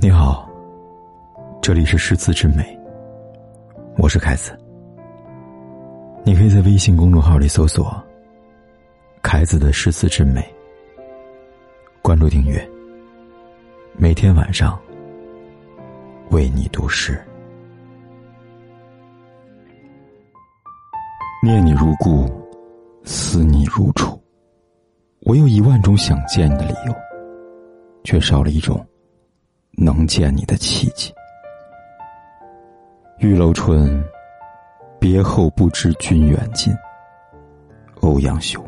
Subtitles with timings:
[0.00, 0.48] 你好，
[1.60, 2.64] 这里是诗词之美，
[3.96, 4.56] 我是凯子。
[6.22, 8.00] 你可以在微信公众号里搜索
[9.22, 10.40] “凯子的诗词之美”，
[12.00, 12.64] 关注订阅，
[13.96, 14.78] 每天晚上
[16.30, 17.20] 为你读诗。
[21.42, 22.30] 念你如故，
[23.02, 24.16] 思你如初，
[25.22, 26.94] 我有一万种想见你的理由，
[28.04, 28.80] 却少了一种。
[29.80, 31.14] 能见你的契机。
[33.18, 34.04] 玉楼春，
[34.98, 36.76] 别后不知君远近。
[38.00, 38.60] 欧阳修。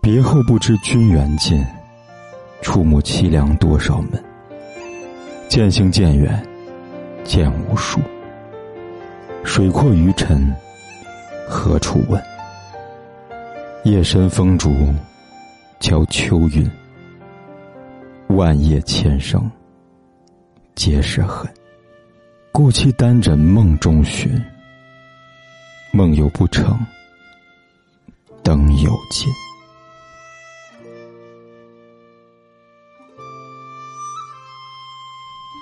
[0.00, 1.66] 别后不知君远近，
[2.62, 4.22] 触目凄凉多少门。
[5.48, 6.40] 渐行渐远，
[7.24, 8.00] 渐无数。
[9.42, 10.54] 水阔鱼沉，
[11.48, 12.22] 何处问？
[13.82, 14.72] 夜深风竹，
[15.80, 16.70] 敲秋韵。
[18.34, 19.48] 万叶千声，
[20.74, 21.48] 皆是恨。
[22.50, 24.42] 故期单枕梦中寻，
[25.92, 26.76] 梦有不成，
[28.42, 29.28] 灯有尽。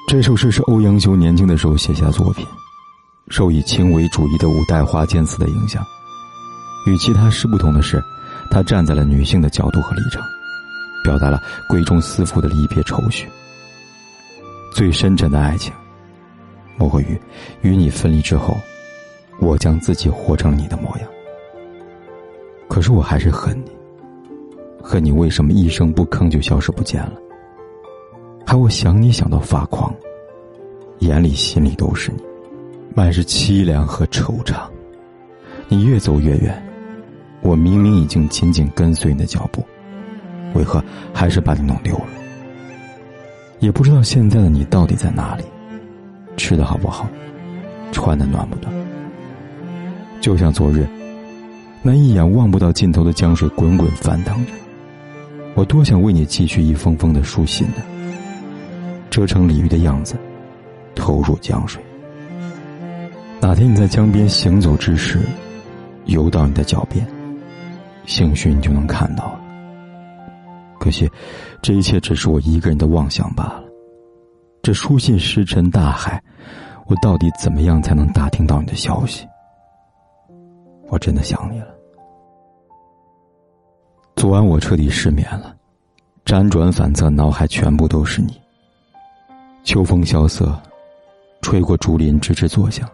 [0.09, 2.47] 这首诗是欧阳修年轻的时候写下作品，
[3.28, 5.84] 受以轻唯主义的五代花间词的影响。
[6.87, 8.03] 与其他诗不同的是，
[8.50, 10.23] 他站在了女性的角度和立场。
[11.03, 13.28] 表达了闺中思妇的离别愁绪。
[14.72, 15.72] 最深沉的爱情，
[16.77, 17.20] 莫过于
[17.61, 18.56] 与你分离之后，
[19.39, 21.09] 我将自己活成你的模样。
[22.69, 23.70] 可是我还是恨你，
[24.83, 27.12] 恨你为什么一声不吭就消失不见了？
[28.47, 29.94] 还我想你想到发狂，
[31.00, 32.22] 眼里心里都是你，
[32.94, 34.56] 满是凄凉和惆怅。
[35.69, 36.62] 你越走越远，
[37.42, 39.62] 我明明已经紧紧跟随你的脚步。
[40.55, 42.06] 为何还是把你弄丢了？
[43.61, 45.44] 也不知道现在的你到底在哪里，
[46.36, 47.09] 吃的好不好，
[47.92, 48.72] 穿的暖不暖？
[50.21, 50.87] 就像昨日，
[51.82, 54.53] 那一眼望不到尽头的江水滚滚翻腾着，
[55.54, 57.77] 我多想为你寄去一封封的书信呢。
[59.10, 60.16] 折成鲤鱼的样子，
[60.94, 61.82] 投入江水。
[63.41, 65.21] 哪天你在江边行走之时，
[66.06, 67.06] 游到你的脚边，
[68.06, 69.41] 兴许你就能看到了。
[70.82, 71.09] 可惜，
[71.62, 73.62] 这一切只是我一个人的妄想罢了。
[74.65, 76.20] 这书信石沉大海，
[76.87, 79.25] 我到底怎么样才能打听到你的消息？
[80.88, 81.69] 我真的想你了。
[84.16, 85.54] 昨晚我彻底失眠了，
[86.25, 88.37] 辗转反侧，脑海全部都是你。
[89.62, 90.60] 秋风萧瑟，
[91.42, 92.91] 吹过竹林，吱吱作响。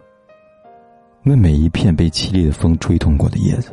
[1.23, 3.71] 那每一片被凄厉的风吹动过的叶子，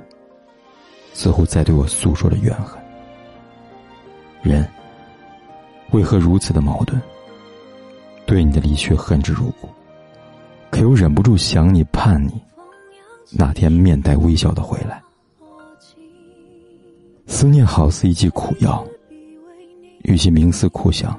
[1.12, 2.85] 似乎在对我诉说着怨恨。
[4.46, 4.66] 人
[5.90, 7.00] 为何如此的矛盾？
[8.26, 9.68] 对你的离去恨之入骨，
[10.70, 12.42] 可又忍不住想你盼你，
[13.30, 15.00] 哪天面带微笑的回来？
[17.26, 18.84] 思念好似一剂苦药，
[20.02, 21.16] 与其冥思苦想，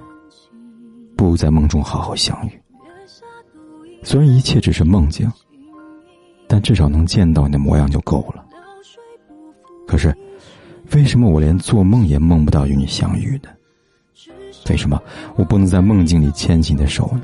[1.15, 2.61] 不如在梦中好好相遇。
[4.03, 5.31] 虽然一切只是梦境，
[6.47, 8.45] 但至少能见到你的模样就够了。
[9.87, 10.15] 可是。
[10.93, 13.49] 为什么我连做梦也梦不到与你相遇呢？
[14.69, 15.01] 为什么
[15.35, 17.21] 我不能在梦境里牵起你的手呢？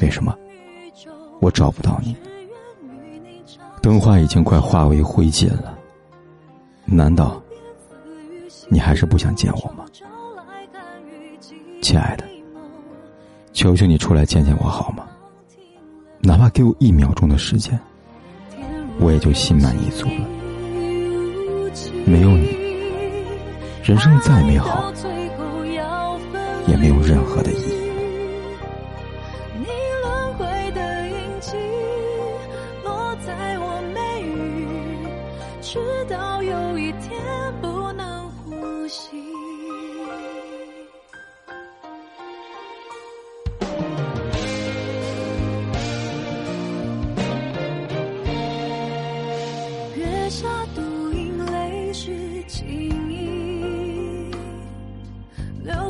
[0.00, 0.36] 为什么
[1.40, 2.16] 我找不到你？
[3.80, 5.78] 灯花已经快化为灰烬了，
[6.84, 7.42] 难道
[8.68, 9.84] 你还是不想见我吗？
[11.82, 12.24] 亲爱的，
[13.52, 15.06] 求求你出来见见我好吗？
[16.20, 17.78] 哪怕给我一秒钟的时间，
[18.98, 20.33] 我也就心满意足了。
[22.06, 22.56] 没有你，
[23.82, 24.92] 人生再美好，
[26.66, 27.84] 也没有任何的意义。
[35.60, 37.20] 直到有一天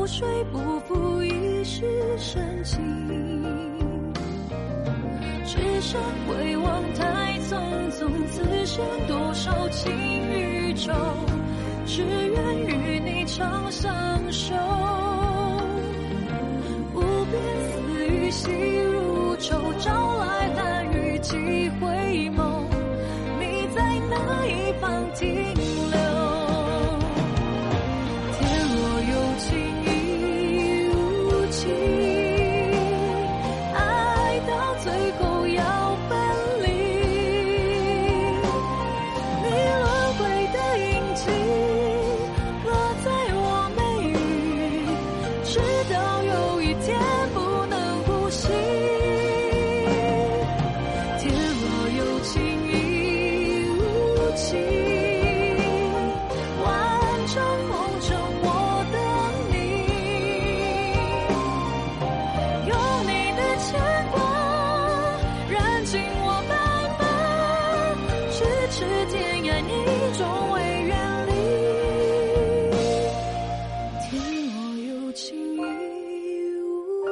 [0.05, 1.83] 流水不负一世
[2.19, 2.79] 深情。
[5.43, 7.57] 只身回望太匆
[7.89, 9.91] 匆，此生多少情
[10.31, 10.93] 与愁，
[11.87, 13.91] 只愿与你长相
[14.31, 14.53] 守。
[16.93, 16.99] 无
[17.31, 17.41] 边
[17.71, 18.51] 丝雨细
[18.83, 20.14] 如愁，朝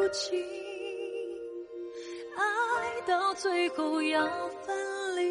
[0.09, 0.39] 情，
[2.35, 4.25] 爱到最后要
[4.65, 5.21] 分离。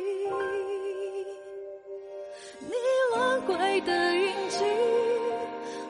[2.60, 2.72] 你
[3.14, 4.64] 轮回的印记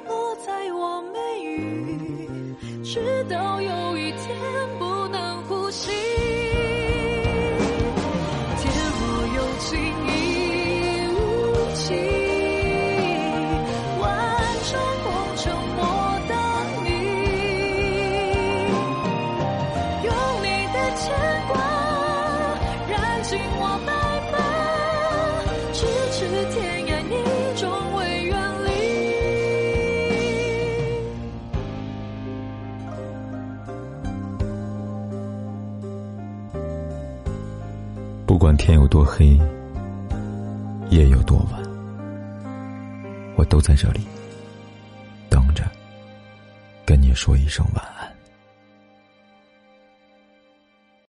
[0.06, 4.36] 落在我眉宇，直到有一天
[4.78, 6.11] 不能呼吸。
[26.28, 27.14] 是天涯你
[27.60, 28.34] 终会远
[28.64, 28.70] 离。
[38.26, 39.38] 不管天有多黑，
[40.90, 41.62] 夜有多晚，
[43.36, 44.00] 我都在这里
[45.28, 45.64] 等着，
[46.86, 47.91] 跟你说一声晚安。